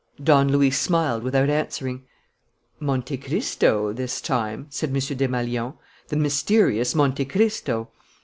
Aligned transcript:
..."Don 0.31 0.49
Luis 0.51 0.79
smiled 0.79 1.21
without 1.21 1.47
answering. 1.47 2.05
"Monte 2.79 3.17
Cristo, 3.17 3.93
this 3.93 4.19
time," 4.19 4.65
said 4.71 4.89
M. 4.89 4.95
Desmalions. 4.95 5.75
"The 6.07 6.15
mysterious 6.15 6.95
Monte 6.95 7.25
Cristo." 7.25 7.89